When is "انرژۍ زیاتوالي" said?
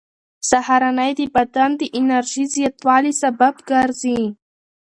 1.97-3.13